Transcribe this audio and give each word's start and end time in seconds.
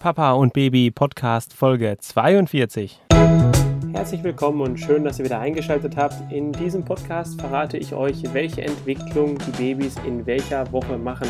Papa 0.00 0.32
und 0.32 0.54
Baby 0.54 0.90
Podcast 0.90 1.52
Folge 1.52 1.94
42. 2.00 3.02
Herzlich 3.92 4.24
willkommen 4.24 4.62
und 4.62 4.78
schön, 4.78 5.04
dass 5.04 5.18
ihr 5.18 5.26
wieder 5.26 5.40
eingeschaltet 5.40 5.94
habt. 5.94 6.32
In 6.32 6.52
diesem 6.52 6.86
Podcast 6.86 7.38
verrate 7.38 7.76
ich 7.76 7.92
euch, 7.92 8.22
welche 8.32 8.62
Entwicklung 8.62 9.36
die 9.36 9.74
Babys 9.74 9.96
in 10.06 10.24
welcher 10.24 10.72
Woche 10.72 10.96
machen. 10.96 11.28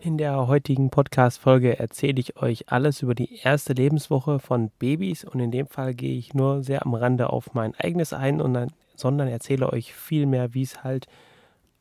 In 0.00 0.16
der 0.16 0.46
heutigen 0.46 0.88
Podcast-Folge 0.88 1.78
erzähle 1.78 2.18
ich 2.18 2.40
euch 2.40 2.72
alles 2.72 3.02
über 3.02 3.14
die 3.14 3.40
erste 3.42 3.74
Lebenswoche 3.74 4.38
von 4.38 4.70
Babys 4.78 5.24
und 5.24 5.40
in 5.40 5.50
dem 5.50 5.66
Fall 5.66 5.92
gehe 5.92 6.16
ich 6.16 6.32
nur 6.32 6.62
sehr 6.62 6.86
am 6.86 6.94
Rande 6.94 7.28
auf 7.28 7.52
mein 7.52 7.74
eigenes 7.74 8.14
ein, 8.14 8.40
und 8.40 8.54
dann, 8.54 8.72
sondern 8.96 9.28
erzähle 9.28 9.70
euch 9.70 9.92
viel 9.92 10.24
mehr, 10.24 10.54
wie 10.54 10.62
es 10.62 10.82
halt 10.82 11.08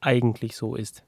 eigentlich 0.02 0.58
so 0.58 0.76
ist. 0.76 1.06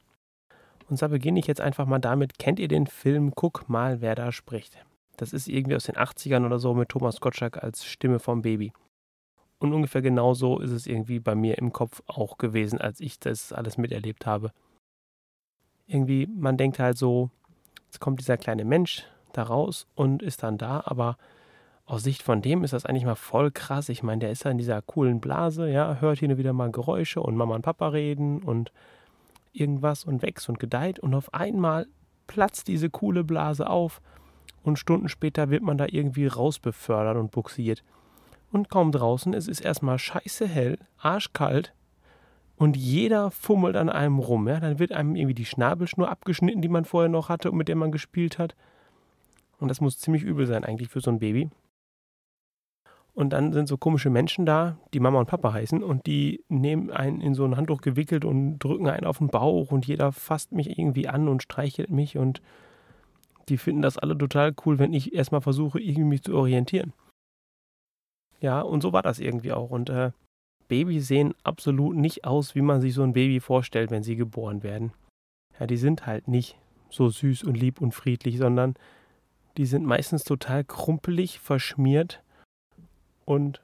Und 0.89 0.97
zwar 0.97 1.09
beginne 1.09 1.39
ich 1.39 1.47
jetzt 1.47 1.61
einfach 1.61 1.85
mal 1.85 1.99
damit, 1.99 2.39
kennt 2.39 2.59
ihr 2.59 2.67
den 2.67 2.87
Film 2.87 3.33
Guck 3.35 3.69
mal, 3.69 4.01
wer 4.01 4.15
da 4.15 4.31
spricht? 4.31 4.77
Das 5.17 5.33
ist 5.33 5.47
irgendwie 5.47 5.75
aus 5.75 5.83
den 5.83 5.95
80ern 5.95 6.45
oder 6.45 6.59
so 6.59 6.73
mit 6.73 6.89
Thomas 6.89 7.19
Gottschalk 7.19 7.61
als 7.61 7.85
Stimme 7.85 8.19
vom 8.19 8.41
Baby. 8.41 8.73
Und 9.59 9.73
ungefähr 9.73 10.01
genauso 10.01 10.59
ist 10.59 10.71
es 10.71 10.87
irgendwie 10.87 11.19
bei 11.19 11.35
mir 11.35 11.57
im 11.57 11.73
Kopf 11.73 12.01
auch 12.07 12.37
gewesen, 12.37 12.79
als 12.79 13.01
ich 13.01 13.19
das 13.19 13.53
alles 13.53 13.77
miterlebt 13.77 14.25
habe. 14.25 14.51
Irgendwie, 15.85 16.27
man 16.27 16.57
denkt 16.57 16.79
halt 16.79 16.97
so, 16.97 17.29
jetzt 17.85 17.99
kommt 17.99 18.19
dieser 18.19 18.37
kleine 18.37 18.65
Mensch 18.65 19.05
da 19.33 19.43
raus 19.43 19.85
und 19.95 20.23
ist 20.23 20.41
dann 20.43 20.57
da, 20.57 20.81
aber 20.85 21.17
aus 21.85 22.03
Sicht 22.03 22.23
von 22.23 22.41
dem 22.41 22.63
ist 22.63 22.71
das 22.71 22.85
eigentlich 22.85 23.05
mal 23.05 23.15
voll 23.15 23.51
krass. 23.51 23.89
Ich 23.89 24.01
meine, 24.01 24.19
der 24.19 24.31
ist 24.31 24.45
da 24.45 24.49
in 24.49 24.57
dieser 24.57 24.81
coolen 24.81 25.19
Blase, 25.19 25.69
ja, 25.69 25.97
hört 25.99 26.19
hier 26.19 26.37
wieder 26.37 26.53
mal 26.53 26.71
Geräusche 26.71 27.21
und 27.21 27.35
Mama 27.35 27.55
und 27.55 27.63
Papa 27.63 27.89
reden 27.89 28.41
und 28.41 28.71
irgendwas 29.51 30.03
und 30.03 30.21
wächst 30.21 30.49
und 30.49 30.59
gedeiht 30.59 30.99
und 30.99 31.13
auf 31.13 31.33
einmal 31.33 31.87
platzt 32.27 32.67
diese 32.67 32.89
coole 32.89 33.23
Blase 33.23 33.69
auf 33.69 34.01
und 34.63 34.77
Stunden 34.77 35.09
später 35.09 35.49
wird 35.49 35.63
man 35.63 35.77
da 35.77 35.85
irgendwie 35.87 36.27
rausbefördert 36.27 37.17
und 37.17 37.31
buxiert. 37.31 37.83
Und 38.51 38.69
kaum 38.69 38.91
draußen, 38.91 39.33
es 39.33 39.47
ist 39.47 39.61
erstmal 39.61 39.99
scheiße 39.99 40.47
hell, 40.47 40.79
arschkalt 40.97 41.73
und 42.59 42.75
jeder 42.75 43.31
fummelt 43.31 43.75
an 43.75 43.89
einem 43.89 44.19
rum. 44.19 44.47
Ja? 44.47 44.59
Dann 44.59 44.79
wird 44.79 44.91
einem 44.91 45.15
irgendwie 45.15 45.33
die 45.33 45.45
Schnabelschnur 45.45 46.09
abgeschnitten, 46.09 46.61
die 46.61 46.67
man 46.67 46.85
vorher 46.85 47.09
noch 47.09 47.29
hatte 47.29 47.51
und 47.51 47.57
mit 47.57 47.67
der 47.67 47.75
man 47.75 47.91
gespielt 47.91 48.37
hat. 48.37 48.55
Und 49.59 49.69
das 49.69 49.81
muss 49.81 49.99
ziemlich 49.99 50.23
übel 50.23 50.45
sein 50.45 50.63
eigentlich 50.63 50.89
für 50.89 51.01
so 51.01 51.09
ein 51.09 51.19
Baby. 51.19 51.49
Und 53.19 53.31
dann 53.31 53.51
sind 53.51 53.67
so 53.67 53.75
komische 53.75 54.09
Menschen 54.09 54.45
da, 54.45 54.77
die 54.93 55.01
Mama 55.01 55.19
und 55.19 55.25
Papa 55.25 55.51
heißen, 55.51 55.83
und 55.83 56.05
die 56.05 56.41
nehmen 56.47 56.89
einen 56.89 57.19
in 57.19 57.33
so 57.33 57.43
ein 57.43 57.57
Handtuch 57.57 57.81
gewickelt 57.81 58.23
und 58.23 58.59
drücken 58.59 58.87
einen 58.87 59.05
auf 59.05 59.17
den 59.17 59.27
Bauch 59.27 59.73
und 59.73 59.85
jeder 59.85 60.13
fasst 60.13 60.53
mich 60.53 60.79
irgendwie 60.79 61.09
an 61.09 61.27
und 61.27 61.43
streichelt 61.43 61.89
mich 61.89 62.17
und 62.17 62.41
die 63.49 63.57
finden 63.57 63.81
das 63.81 63.97
alle 63.97 64.17
total 64.17 64.55
cool, 64.65 64.79
wenn 64.79 64.93
ich 64.93 65.13
erstmal 65.13 65.41
versuche, 65.41 65.81
irgendwie 65.81 66.05
mich 66.05 66.23
zu 66.23 66.33
orientieren. 66.33 66.93
Ja, 68.39 68.61
und 68.61 68.79
so 68.79 68.93
war 68.93 69.01
das 69.01 69.19
irgendwie 69.19 69.51
auch. 69.51 69.69
Und 69.69 69.89
äh, 69.89 70.11
Babys 70.69 71.09
sehen 71.09 71.33
absolut 71.43 71.97
nicht 71.97 72.23
aus, 72.23 72.55
wie 72.55 72.61
man 72.61 72.79
sich 72.79 72.93
so 72.93 73.03
ein 73.03 73.11
Baby 73.11 73.41
vorstellt, 73.41 73.91
wenn 73.91 74.01
sie 74.01 74.15
geboren 74.15 74.63
werden. 74.63 74.93
Ja, 75.59 75.67
die 75.67 75.75
sind 75.75 76.05
halt 76.05 76.29
nicht 76.29 76.57
so 76.89 77.09
süß 77.09 77.43
und 77.43 77.57
lieb 77.57 77.81
und 77.81 77.93
friedlich, 77.93 78.37
sondern 78.37 78.75
die 79.57 79.65
sind 79.65 79.85
meistens 79.85 80.23
total 80.23 80.63
krumpelig, 80.63 81.41
verschmiert 81.41 82.23
und 83.29 83.61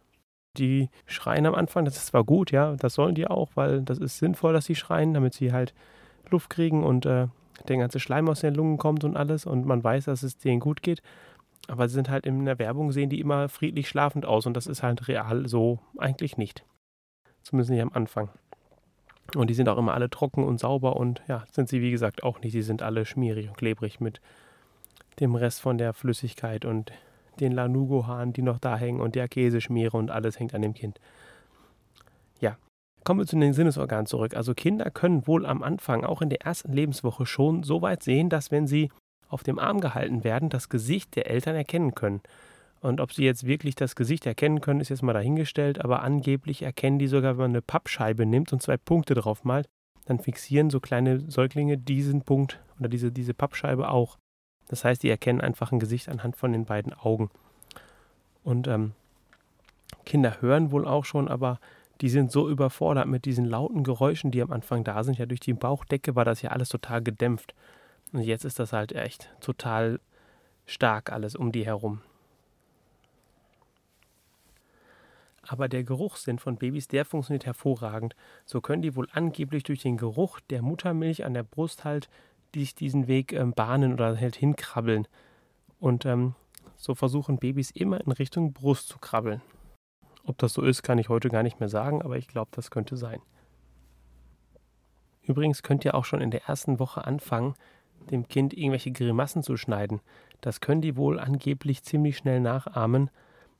die 0.58 0.90
schreien 1.08 1.48
am 1.48 1.56
Anfang, 1.56 1.86
das 1.86 1.98
ist 1.98 2.08
zwar 2.08 2.24
gut, 2.24 2.52
ja, 2.52 2.76
das 2.76 2.94
sollen 2.94 3.16
die 3.16 3.26
auch, 3.26 3.50
weil 3.56 3.82
das 3.82 3.98
ist 3.98 4.20
sinnvoll, 4.20 4.54
dass 4.54 4.66
sie 4.66 4.76
schreien, 4.76 5.16
damit 5.16 5.34
sie 5.34 5.52
halt 5.52 5.74
Luft 6.30 6.52
kriegen 6.52 6.84
und 6.84 7.08
äh, 7.08 7.28
der 7.68 7.78
ganze 7.78 8.00
Schleim 8.00 8.30
aus 8.30 8.42
den 8.42 8.54
Lungen 8.54 8.78
kommt 8.78 9.04
und 9.04 9.18
alles 9.18 9.48
und 9.48 9.66
man 9.66 9.84
weiß, 9.84 10.06
dass 10.06 10.22
es 10.22 10.38
denen 10.38 10.60
gut 10.60 10.84
geht. 10.84 11.02
Aber 11.68 11.88
sie 11.88 11.96
sind 11.96 12.10
halt 12.10 12.28
in 12.28 12.46
der 12.46 12.60
Werbung, 12.60 12.92
sehen 12.92 13.10
die 13.10 13.20
immer 13.20 13.50
friedlich 13.50 13.90
schlafend 13.90 14.28
aus 14.28 14.46
und 14.46 14.56
das 14.56 14.68
ist 14.68 14.84
halt 14.84 15.08
real 15.08 15.48
so 15.48 15.80
eigentlich 15.98 16.38
nicht. 16.38 16.64
Zumindest 17.42 17.72
nicht 17.72 17.82
am 17.82 17.92
Anfang. 17.94 18.30
Und 19.36 19.50
die 19.50 19.56
sind 19.56 19.68
auch 19.68 19.80
immer 19.80 19.96
alle 19.96 20.12
trocken 20.12 20.44
und 20.44 20.60
sauber 20.60 20.96
und 20.96 21.24
ja, 21.28 21.44
sind 21.52 21.70
sie 21.70 21.82
wie 21.82 21.90
gesagt 21.90 22.22
auch 22.22 22.40
nicht. 22.42 22.54
Die 22.54 22.62
sind 22.62 22.84
alle 22.84 23.06
schmierig 23.06 23.48
und 23.48 23.58
klebrig 23.58 24.00
mit 24.00 24.22
dem 25.20 25.34
Rest 25.34 25.60
von 25.62 25.80
der 25.80 25.94
Flüssigkeit 25.94 26.66
und 26.66 26.92
den 27.40 27.52
Lanugo-Haaren, 27.52 28.34
die 28.34 28.42
noch 28.42 28.60
da 28.60 28.78
hängen 28.78 29.02
und 29.02 29.16
der 29.16 29.28
Käseschmiere 29.28 29.98
und 29.98 30.12
alles 30.12 30.40
hängt 30.40 30.54
an 30.54 30.62
dem 30.62 30.74
Kind. 30.74 31.00
Ja, 32.40 32.58
kommen 33.04 33.20
wir 33.20 33.28
zu 33.28 33.38
den 33.38 33.54
Sinnesorganen 33.54 34.06
zurück. 34.06 34.36
Also 34.36 34.54
Kinder 34.54 34.90
können 34.92 35.28
wohl 35.28 35.46
am 35.46 35.64
Anfang, 35.64 36.04
auch 36.04 36.22
in 36.22 36.30
der 36.30 36.42
ersten 36.42 36.74
Lebenswoche, 36.74 37.26
schon 37.26 37.64
so 37.64 37.82
weit 37.82 38.04
sehen, 38.04 38.30
dass 38.30 38.52
wenn 38.52 38.68
sie 38.68 38.90
auf 39.28 39.44
dem 39.44 39.60
Arm 39.60 39.80
gehalten 39.80 40.24
werden, 40.24 40.50
das 40.50 40.70
Gesicht 40.70 41.16
der 41.16 41.30
Eltern 41.30 41.56
erkennen 41.56 41.96
können. 41.96 42.22
Und 42.82 43.02
ob 43.02 43.14
sie 43.14 43.24
jetzt 43.24 43.48
wirklich 43.48 43.76
das 43.76 43.96
Gesicht 43.96 44.26
erkennen 44.26 44.62
können, 44.62 44.80
ist 44.80 44.90
jetzt 44.90 45.02
mal 45.02 45.14
dahingestellt, 45.14 45.84
aber 45.84 46.04
angeblich 46.04 46.62
erkennen 46.62 47.00
die 47.00 47.08
sogar, 47.08 47.32
wenn 47.32 47.46
man 47.46 47.52
eine 47.52 47.62
Pappscheibe 47.62 48.26
nimmt 48.26 48.54
und 48.54 48.62
zwei 48.62 48.78
Punkte 48.78 49.16
drauf 49.16 49.44
malt, 49.44 49.66
dann 50.06 50.20
fixieren 50.20 50.70
so 50.70 50.80
kleine 50.80 51.20
Säuglinge 51.20 51.78
diesen 51.78 52.22
Punkt 52.22 52.60
oder 52.80 52.90
diese, 52.90 53.12
diese 53.12 53.34
Pappscheibe 53.34 53.90
auch. 53.90 54.18
Das 54.68 54.84
heißt, 54.84 55.04
die 55.04 55.10
erkennen 55.10 55.42
einfach 55.42 55.72
ein 55.72 55.80
Gesicht 55.80 56.10
anhand 56.10 56.36
von 56.36 56.52
den 56.52 56.66
beiden 56.66 56.94
Augen. 56.94 57.30
Und 58.44 58.68
ähm, 58.68 58.94
Kinder 60.06 60.42
hören 60.42 60.72
wohl 60.72 60.88
auch 60.88 61.06
schon, 61.06 61.28
aber 61.28 61.60
die 62.02 62.10
sind 62.10 62.32
so 62.32 62.50
überfordert 62.50 63.08
mit 63.08 63.26
diesen 63.26 63.46
lauten 63.46 63.84
Geräuschen, 63.84 64.32
die 64.32 64.42
am 64.42 64.52
Anfang 64.52 64.84
da 64.84 65.04
sind. 65.04 65.18
Ja, 65.18 65.26
durch 65.26 65.40
die 65.40 65.54
Bauchdecke 65.54 66.16
war 66.16 66.26
das 66.26 66.42
ja 66.42 66.52
alles 66.52 66.70
total 66.70 67.02
gedämpft. 67.02 67.54
Und 68.12 68.22
jetzt 68.22 68.46
ist 68.46 68.60
das 68.60 68.74
halt 68.74 68.92
echt 68.92 69.30
total 69.40 70.00
stark 70.66 71.12
alles 71.12 71.36
um 71.36 71.52
die 71.52 71.66
herum. 71.66 72.02
Aber 75.48 75.68
der 75.70 75.84
Geruchssinn 75.84 76.40
von 76.40 76.58
Babys, 76.58 76.88
der 76.88 77.06
funktioniert 77.06 77.46
hervorragend. 77.46 78.16
So 78.46 78.62
können 78.62 78.82
die 78.82 78.96
wohl 78.96 79.08
angeblich 79.12 79.64
durch 79.64 79.82
den 79.82 79.98
Geruch 79.98 80.40
der 80.50 80.62
Muttermilch 80.62 81.24
an 81.24 81.36
der 81.36 81.44
Brust 81.44 81.84
halt 81.84 82.10
die 82.56 82.62
sich 82.62 82.76
diesen 82.76 83.08
Weg 83.08 83.34
ähm, 83.34 83.54
bahnen 83.54 83.94
oder 83.94 84.18
halt 84.18 84.36
hinkrabbeln. 84.36 85.08
Und 85.80 86.06
ähm, 86.06 86.36
so 86.76 86.96
versuchen 86.96 87.38
Babys 87.38 87.72
immer 87.72 88.02
in 88.02 88.12
Richtung 88.12 88.54
Brust 88.54 88.88
zu 88.88 88.98
krabbeln. 88.98 89.42
Ob 90.26 90.38
das 90.40 90.54
so 90.54 90.62
ist, 90.62 90.82
kann 90.82 90.98
ich 90.98 91.10
heute 91.10 91.30
gar 91.30 91.44
nicht 91.44 91.60
mehr 91.60 91.70
sagen, 91.70 92.02
aber 92.02 92.18
ich 92.18 92.28
glaube, 92.28 92.50
das 92.54 92.72
könnte 92.72 92.98
sein. 92.98 93.22
Übrigens 95.22 95.64
könnt 95.64 95.86
ihr 95.86 95.96
auch 95.96 96.06
schon 96.06 96.22
in 96.22 96.32
der 96.32 96.46
ersten 96.46 96.80
Woche 96.80 97.06
anfangen, 97.06 97.54
dem 98.12 98.28
Kind 98.28 98.54
irgendwelche 98.54 98.92
Grimassen 98.92 99.44
zu 99.44 99.58
schneiden. 99.58 100.02
Das 100.42 100.62
können 100.62 100.82
die 100.82 100.96
wohl 100.96 101.20
angeblich 101.20 101.84
ziemlich 101.84 102.18
schnell 102.18 102.40
nachahmen. 102.40 103.10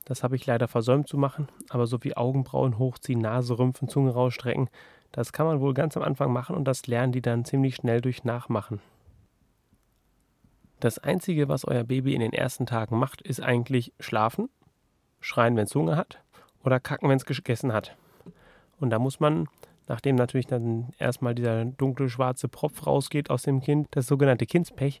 Das 0.04 0.22
habe 0.22 0.36
ich 0.36 0.46
leider 0.46 0.68
versäumt 0.68 1.08
zu 1.08 1.18
machen, 1.18 1.48
aber 1.68 1.86
so 1.86 2.02
wie 2.04 2.16
Augenbrauen 2.16 2.78
hochziehen, 2.78 3.20
Nase 3.20 3.58
rümpfen, 3.58 3.88
Zunge 3.88 4.12
rausstrecken, 4.12 4.68
das 5.12 5.32
kann 5.32 5.46
man 5.46 5.60
wohl 5.60 5.74
ganz 5.74 5.96
am 5.96 6.02
Anfang 6.02 6.32
machen 6.32 6.56
und 6.56 6.64
das 6.64 6.86
lernen 6.86 7.12
die 7.12 7.22
dann 7.22 7.44
ziemlich 7.44 7.76
schnell 7.76 8.00
durch 8.00 8.24
Nachmachen. 8.24 8.80
Das 10.80 10.98
Einzige, 10.98 11.48
was 11.48 11.64
euer 11.64 11.84
Baby 11.84 12.14
in 12.14 12.20
den 12.20 12.32
ersten 12.32 12.66
Tagen 12.66 12.98
macht, 12.98 13.22
ist 13.22 13.40
eigentlich 13.40 13.92
schlafen, 13.98 14.50
schreien, 15.20 15.56
wenn 15.56 15.64
es 15.64 15.74
Hunger 15.74 15.96
hat 15.96 16.22
oder 16.64 16.80
kacken, 16.80 17.08
wenn 17.08 17.16
es 17.16 17.24
gegessen 17.24 17.72
hat. 17.72 17.96
Und 18.78 18.90
da 18.90 18.98
muss 18.98 19.20
man, 19.20 19.48
nachdem 19.88 20.16
natürlich 20.16 20.46
dann 20.46 20.92
erstmal 20.98 21.34
dieser 21.34 21.64
dunkle 21.64 22.10
schwarze 22.10 22.48
Propf 22.48 22.86
rausgeht 22.86 23.30
aus 23.30 23.44
dem 23.44 23.60
Kind, 23.60 23.88
das 23.92 24.06
sogenannte 24.06 24.44
Kindspech, 24.44 25.00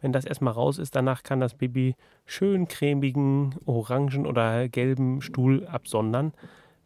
wenn 0.00 0.12
das 0.12 0.24
erstmal 0.24 0.54
raus 0.54 0.78
ist, 0.78 0.96
danach 0.96 1.22
kann 1.22 1.40
das 1.40 1.54
Baby 1.54 1.94
schön 2.24 2.68
cremigen, 2.68 3.56
orangen 3.66 4.26
oder 4.26 4.68
gelben 4.68 5.20
Stuhl 5.20 5.66
absondern. 5.66 6.32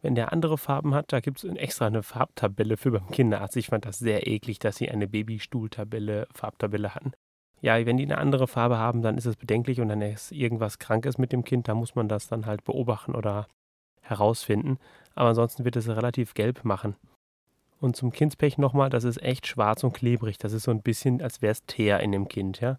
Wenn 0.05 0.15
der 0.15 0.35
andere 0.35 0.59
Farben 0.59 0.95
hat, 0.95 1.15
da 1.15 1.21
gibt 1.21 1.43
es 1.43 1.51
extra 1.57 1.87
eine 1.87 2.03
Farbtabelle 2.03 2.77
für 2.77 2.91
beim 2.91 3.11
Kinderarzt. 3.11 3.57
Ich 3.57 3.69
fand 3.69 3.87
das 3.87 3.99
sehr 3.99 4.27
eklig, 4.27 4.59
dass 4.59 4.77
sie 4.77 4.91
eine 4.91 5.09
Babystuhltabelle, 5.09 6.29
Farbtabelle 6.31 6.95
hatten. 6.95 7.15
Ja, 7.63 7.87
wenn 7.87 7.97
die 7.97 8.05
eine 8.05 8.19
andere 8.19 8.47
Farbe 8.47 8.77
haben, 8.77 9.01
dann 9.01 9.17
ist 9.17 9.25
es 9.25 9.37
bedenklich 9.37 9.81
und 9.81 9.89
dann 9.89 10.03
ist 10.03 10.31
irgendwas 10.31 10.79
Krankes 10.79 11.17
mit 11.17 11.33
dem 11.33 11.43
Kind, 11.43 11.69
da 11.69 11.75
muss 11.75 11.95
man 11.95 12.07
das 12.07 12.29
dann 12.29 12.45
halt 12.45 12.65
beobachten 12.65 13.15
oder 13.15 13.47
herausfinden. 14.03 14.77
Aber 15.15 15.31
ansonsten 15.31 15.65
wird 15.65 15.77
es 15.77 15.89
relativ 15.89 16.35
gelb 16.35 16.67
machen. 16.67 16.97
Und 17.81 17.97
zum 17.97 18.13
Kindspech 18.13 18.59
nochmal, 18.59 18.91
das 18.91 19.05
ist 19.05 19.23
echt 19.23 19.47
schwarz 19.47 19.85
und 19.85 19.95
klebrig. 19.95 20.37
Das 20.37 20.53
ist 20.53 20.65
so 20.65 20.71
ein 20.71 20.83
bisschen, 20.83 21.23
als 21.23 21.41
wäre 21.41 21.53
es 21.53 21.65
Teer 21.65 22.01
in 22.01 22.13
dem 22.13 22.29
Kind, 22.29 22.61
ja. 22.61 22.79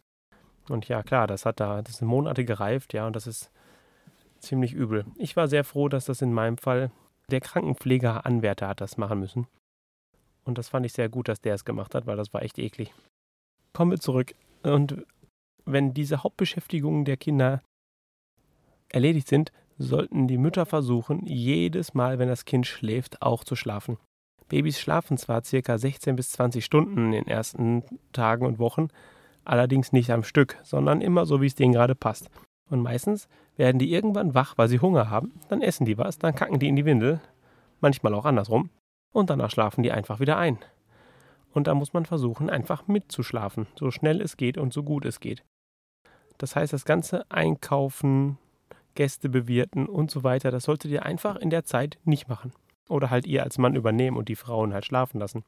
Und 0.69 0.87
ja, 0.89 1.01
klar, 1.01 1.25
das 1.25 1.47
hat 1.47 1.59
da, 1.59 1.81
das 1.81 1.97
sind 1.97 2.07
Monate 2.07 2.45
gereift, 2.45 2.93
ja, 2.93 3.07
und 3.07 3.15
das 3.15 3.25
ist 3.25 3.49
ziemlich 4.37 4.73
übel. 4.73 5.05
Ich 5.17 5.35
war 5.35 5.47
sehr 5.47 5.63
froh, 5.63 5.89
dass 5.89 6.05
das 6.05 6.21
in 6.21 6.31
meinem 6.31 6.59
Fall 6.59 6.91
der 7.31 7.41
Krankenpfleger-Anwärter 7.41 8.67
hat 8.67 8.81
das 8.81 8.97
machen 8.97 9.19
müssen. 9.19 9.47
Und 10.43 10.57
das 10.57 10.69
fand 10.69 10.85
ich 10.85 10.93
sehr 10.93 11.09
gut, 11.09 11.27
dass 11.27 11.41
der 11.41 11.55
es 11.55 11.65
gemacht 11.65 11.95
hat, 11.95 12.05
weil 12.05 12.17
das 12.17 12.33
war 12.33 12.43
echt 12.43 12.59
eklig. 12.59 12.93
Kommen 13.73 13.91
wir 13.91 13.99
zurück. 13.99 14.35
Und 14.63 15.05
wenn 15.65 15.93
diese 15.93 16.23
Hauptbeschäftigungen 16.23 17.05
der 17.05 17.17
Kinder 17.17 17.61
erledigt 18.89 19.27
sind, 19.27 19.51
sollten 19.77 20.27
die 20.27 20.37
Mütter 20.37 20.65
versuchen, 20.65 21.25
jedes 21.25 21.93
Mal, 21.93 22.19
wenn 22.19 22.29
das 22.29 22.45
Kind 22.45 22.67
schläft, 22.67 23.21
auch 23.21 23.43
zu 23.43 23.55
schlafen. 23.55 23.97
Babys 24.47 24.79
schlafen 24.79 25.17
zwar 25.17 25.43
circa 25.43 25.77
16 25.77 26.15
bis 26.15 26.31
20 26.31 26.63
Stunden 26.63 27.07
in 27.07 27.11
den 27.11 27.27
ersten 27.27 27.83
Tagen 28.13 28.45
und 28.45 28.59
Wochen, 28.59 28.89
Allerdings 29.45 29.93
nicht 29.93 30.09
am 30.09 30.23
Stück, 30.23 30.57
sondern 30.63 31.01
immer 31.01 31.27
so, 31.27 31.39
wie 31.39 31.45
es 31.45 31.55
denen 31.55 31.73
gerade 31.73 31.95
passt. 31.95 32.29
Und 32.69 32.81
meistens 32.81 33.27
werden 33.57 33.79
die 33.79 33.91
irgendwann 33.91 34.33
wach, 34.33 34.57
weil 34.57 34.67
sie 34.67 34.79
Hunger 34.79 35.09
haben, 35.09 35.33
dann 35.49 35.61
essen 35.61 35.85
die 35.85 35.97
was, 35.97 36.17
dann 36.17 36.35
kacken 36.35 36.59
die 36.59 36.67
in 36.67 36.75
die 36.75 36.85
Windel, 36.85 37.21
manchmal 37.79 38.13
auch 38.13 38.25
andersrum, 38.25 38.69
und 39.11 39.29
danach 39.29 39.51
schlafen 39.51 39.83
die 39.83 39.91
einfach 39.91 40.19
wieder 40.19 40.37
ein. 40.37 40.57
Und 41.53 41.67
da 41.67 41.75
muss 41.75 41.93
man 41.93 42.05
versuchen, 42.05 42.49
einfach 42.49 42.87
mitzuschlafen, 42.87 43.67
so 43.75 43.91
schnell 43.91 44.19
es 44.21 44.35
geht 44.35 44.57
und 44.57 44.73
so 44.73 44.83
gut 44.83 45.05
es 45.05 45.19
geht. 45.19 45.43
Das 46.37 46.55
heißt, 46.55 46.73
das 46.73 46.85
ganze 46.85 47.29
Einkaufen, 47.31 48.37
Gäste 48.95 49.29
bewirten 49.29 49.85
und 49.85 50.11
so 50.11 50.23
weiter, 50.23 50.51
das 50.51 50.63
solltet 50.63 50.91
ihr 50.91 51.05
einfach 51.05 51.35
in 51.35 51.49
der 51.49 51.63
Zeit 51.63 51.97
nicht 52.03 52.27
machen. 52.27 52.51
Oder 52.89 53.09
halt 53.09 53.25
ihr 53.25 53.43
als 53.43 53.57
Mann 53.57 53.75
übernehmen 53.75 54.17
und 54.17 54.27
die 54.27 54.35
Frauen 54.35 54.73
halt 54.73 54.85
schlafen 54.85 55.19
lassen. 55.19 55.43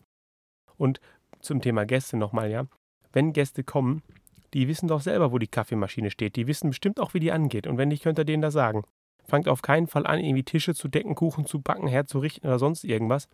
Und 0.78 1.00
zum 1.40 1.62
Thema 1.62 1.86
Gäste 1.86 2.18
nochmal, 2.18 2.50
ja. 2.50 2.68
Wenn 3.12 3.34
Gäste 3.34 3.64
kommen, 3.64 4.02
die 4.54 4.68
wissen 4.68 4.88
doch 4.88 5.02
selber, 5.02 5.32
wo 5.32 5.38
die 5.38 5.48
Kaffeemaschine 5.48 6.12
steht. 6.12 6.36
Die 6.36 6.48
wissen 6.48 6.70
bestimmt 6.70 7.00
auch, 7.00 7.14
wie 7.14 7.20
die 7.20 7.32
angeht. 7.32 7.68
Und 7.68 7.78
wenn 7.78 7.90
nicht, 7.90 8.04
könnt 8.04 8.20
ihr 8.20 8.26
denen 8.26 8.42
das 8.42 8.54
sagen. 8.54 8.84
Fangt 9.26 9.50
auf 9.50 9.62
keinen 9.62 9.88
Fall 9.88 10.08
an, 10.08 10.20
irgendwie 10.20 10.44
Tische 10.44 10.74
zu 10.74 10.88
decken, 10.88 11.16
Kuchen 11.16 11.46
zu 11.46 11.60
backen, 11.60 11.88
herzurichten 11.88 12.48
oder 12.48 12.60
sonst 12.60 12.84
irgendwas. 12.84 13.28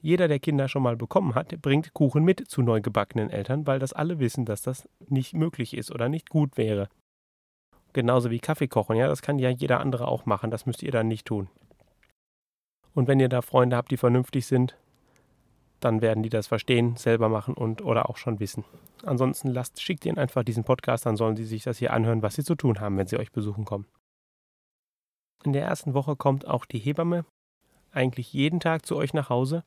Jeder, 0.00 0.28
der 0.28 0.38
Kinder 0.38 0.68
schon 0.68 0.84
mal 0.84 0.96
bekommen 0.96 1.34
hat, 1.34 1.60
bringt 1.60 1.92
Kuchen 1.92 2.22
mit 2.22 2.48
zu 2.48 2.62
neugebackenen 2.62 3.30
Eltern, 3.30 3.66
weil 3.66 3.80
das 3.80 3.92
alle 3.92 4.20
wissen, 4.20 4.44
dass 4.44 4.62
das 4.62 4.88
nicht 5.08 5.34
möglich 5.34 5.76
ist 5.76 5.90
oder 5.90 6.08
nicht 6.08 6.30
gut 6.30 6.56
wäre. 6.56 6.88
Genauso 7.94 8.30
wie 8.30 8.38
Kaffee 8.38 8.68
kochen, 8.68 8.96
ja, 8.96 9.08
das 9.08 9.22
kann 9.22 9.40
ja 9.40 9.50
jeder 9.50 9.80
andere 9.80 10.06
auch 10.06 10.24
machen, 10.24 10.52
das 10.52 10.66
müsst 10.66 10.84
ihr 10.84 10.92
dann 10.92 11.08
nicht 11.08 11.26
tun. 11.26 11.48
Und 12.94 13.08
wenn 13.08 13.18
ihr 13.18 13.28
da 13.28 13.42
Freunde 13.42 13.76
habt, 13.76 13.90
die 13.90 13.96
vernünftig 13.96 14.46
sind, 14.46 14.76
dann 15.80 16.02
werden 16.02 16.22
die 16.22 16.28
das 16.28 16.46
verstehen, 16.46 16.96
selber 16.96 17.28
machen 17.28 17.54
und 17.54 17.82
oder 17.82 18.10
auch 18.10 18.16
schon 18.16 18.40
wissen. 18.40 18.64
Ansonsten 19.04 19.48
lasst, 19.48 19.80
schickt 19.80 20.06
ihnen 20.06 20.18
einfach 20.18 20.42
diesen 20.42 20.64
Podcast, 20.64 21.06
dann 21.06 21.16
sollen 21.16 21.36
sie 21.36 21.44
sich 21.44 21.62
das 21.62 21.78
hier 21.78 21.92
anhören, 21.92 22.22
was 22.22 22.34
sie 22.34 22.44
zu 22.44 22.54
tun 22.54 22.80
haben, 22.80 22.96
wenn 22.96 23.06
sie 23.06 23.18
euch 23.18 23.32
besuchen 23.32 23.64
kommen. 23.64 23.86
In 25.44 25.52
der 25.52 25.64
ersten 25.64 25.94
Woche 25.94 26.16
kommt 26.16 26.46
auch 26.46 26.64
die 26.64 26.80
Hebamme 26.80 27.24
eigentlich 27.92 28.32
jeden 28.32 28.60
Tag 28.60 28.86
zu 28.86 28.96
euch 28.96 29.14
nach 29.14 29.30
Hause. 29.30 29.64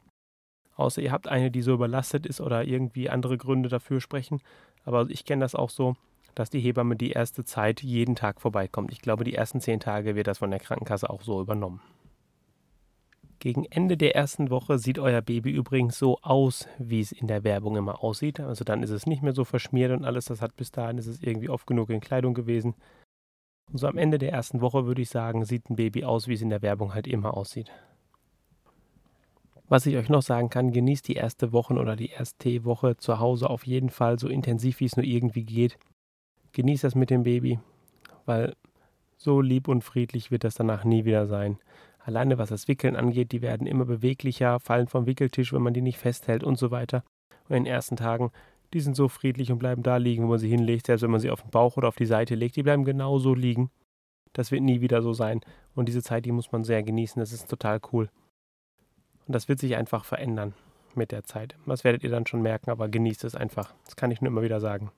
Außer 0.76 1.02
ihr 1.02 1.12
habt 1.12 1.28
eine, 1.28 1.52
die 1.52 1.62
so 1.62 1.74
überlastet 1.74 2.26
ist 2.26 2.42
oder 2.42 2.66
irgendwie 2.66 3.10
andere 3.10 3.38
Gründe 3.38 3.70
dafür 3.70 4.02
sprechen. 4.02 4.42
Aber 4.84 5.10
ich 5.10 5.26
kenne 5.26 5.42
das 5.42 5.56
auch 5.56 5.70
so, 5.70 5.96
dass 6.36 6.50
die 6.50 6.60
Hebamme 6.60 6.96
die 6.96 7.12
erste 7.12 7.46
Zeit 7.46 7.82
jeden 7.82 8.16
Tag 8.16 8.42
vorbeikommt. 8.42 8.92
Ich 8.92 9.02
glaube, 9.02 9.24
die 9.24 9.36
ersten 9.36 9.62
zehn 9.62 9.80
Tage 9.80 10.16
wird 10.16 10.28
das 10.28 10.40
von 10.40 10.52
der 10.52 10.60
Krankenkasse 10.60 11.10
auch 11.10 11.22
so 11.22 11.42
übernommen. 11.42 11.82
Gegen 13.42 13.66
Ende 13.66 13.98
der 13.98 14.16
ersten 14.16 14.52
Woche 14.52 14.78
sieht 14.78 15.00
euer 15.00 15.24
Baby 15.24 15.50
übrigens 15.50 15.98
so 15.98 16.20
aus, 16.22 16.68
wie 16.78 17.00
es 17.00 17.12
in 17.12 17.26
der 17.26 17.44
Werbung 17.44 17.76
immer 17.76 18.04
aussieht. 18.04 18.40
Also 18.40 18.64
dann 18.64 18.84
ist 18.84 18.92
es 18.92 19.08
nicht 19.08 19.24
mehr 19.24 19.34
so 19.34 19.46
verschmiert 19.46 19.92
und 19.92 20.06
alles. 20.06 20.26
Das 20.26 20.44
hat 20.44 20.56
bis 20.58 20.70
dahin 20.70 21.00
ist 21.00 21.08
es 21.08 21.24
irgendwie 21.24 21.50
oft 21.50 21.66
genug 21.66 21.90
in 21.90 22.02
Kleidung 22.02 22.36
gewesen. 22.36 22.76
Und 23.72 23.80
so 23.80 23.88
am 23.88 23.98
Ende 23.98 24.20
der 24.20 24.32
ersten 24.32 24.62
Woche 24.62 24.86
würde 24.86 25.02
ich 25.02 25.10
sagen, 25.10 25.44
sieht 25.44 25.72
ein 25.72 25.76
Baby 25.76 26.04
aus, 26.04 26.28
wie 26.28 26.36
es 26.36 26.44
in 26.44 26.52
der 26.52 26.62
Werbung 26.62 26.94
halt 26.94 27.08
immer 27.08 27.36
aussieht. 27.36 27.72
Was 29.68 29.88
ich 29.88 29.98
euch 29.98 30.10
noch 30.10 30.22
sagen 30.22 30.52
kann, 30.52 30.72
genießt 30.72 31.08
die 31.08 31.16
erste 31.16 31.52
Woche 31.52 31.74
oder 31.74 31.96
die 31.96 32.12
erste 32.12 32.64
Woche 32.64 32.98
zu 32.98 33.20
Hause 33.20 33.50
auf 33.50 33.66
jeden 33.66 33.90
Fall 33.90 34.20
so 34.20 34.28
intensiv, 34.28 34.82
wie 34.82 34.86
es 34.86 34.98
nur 34.98 35.06
irgendwie 35.06 35.46
geht. 35.46 35.80
Genießt 36.52 36.84
das 36.84 36.94
mit 36.94 37.10
dem 37.10 37.24
Baby, 37.24 37.58
weil 38.28 38.54
so 39.18 39.42
lieb 39.42 39.68
und 39.68 39.84
friedlich 39.84 40.30
wird 40.30 40.44
das 40.44 40.54
danach 40.54 40.84
nie 40.84 41.06
wieder 41.06 41.26
sein. 41.26 41.58
Alleine 42.04 42.38
was 42.38 42.50
das 42.50 42.68
Wickeln 42.68 42.96
angeht, 42.96 43.32
die 43.32 43.42
werden 43.42 43.68
immer 43.68 43.86
beweglicher, 43.86 44.60
fallen 44.60 44.88
vom 44.88 45.06
Wickeltisch, 45.06 45.54
wenn 45.54 45.62
man 45.62 45.74
die 45.74 45.82
nicht 45.82 45.98
festhält 45.98 46.44
und 46.44 46.58
so 46.58 46.72
weiter. 46.72 47.04
Und 47.48 47.56
in 47.56 47.64
den 47.64 47.74
ersten 47.74 47.96
Tagen, 47.96 48.32
die 48.74 48.80
sind 48.80 48.96
so 48.96 49.08
friedlich 49.08 49.52
und 49.52 49.60
bleiben 49.60 49.84
da 49.84 49.98
liegen, 49.98 50.24
wo 50.24 50.30
man 50.30 50.40
sie 50.40 50.50
hinlegt, 50.50 50.88
selbst 50.88 51.04
wenn 51.04 51.12
man 51.12 51.20
sie 51.20 51.30
auf 51.30 51.42
den 51.42 51.52
Bauch 51.52 51.78
oder 51.78 51.88
auf 51.88 51.96
die 51.96 52.06
Seite 52.06 52.36
legt, 52.36 52.56
die 52.56 52.64
bleiben 52.64 52.86
genauso 52.86 53.34
liegen. 53.34 53.70
Das 54.34 54.52
wird 54.52 54.64
nie 54.64 54.82
wieder 54.82 55.02
so 55.02 55.14
sein. 55.14 55.42
Und 55.76 55.88
diese 55.88 56.02
Zeit, 56.02 56.26
die 56.26 56.32
muss 56.32 56.52
man 56.52 56.64
sehr 56.64 56.82
genießen, 56.84 57.20
das 57.20 57.34
ist 57.34 57.50
total 57.50 57.80
cool. 57.92 58.10
Und 59.28 59.34
das 59.36 59.48
wird 59.48 59.60
sich 59.60 59.76
einfach 59.76 60.06
verändern 60.06 60.54
mit 60.96 61.12
der 61.12 61.24
Zeit. 61.24 61.56
Das 61.66 61.84
werdet 61.84 62.04
ihr 62.04 62.10
dann 62.10 62.26
schon 62.26 62.42
merken, 62.42 62.70
aber 62.70 62.90
genießt 62.90 63.24
es 63.24 63.36
einfach. 63.36 63.74
Das 63.86 63.96
kann 63.96 64.12
ich 64.12 64.22
nur 64.22 64.30
immer 64.30 64.42
wieder 64.42 64.60
sagen. 64.60 64.92